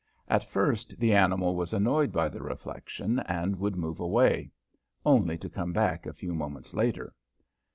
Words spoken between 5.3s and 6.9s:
to come back a few moments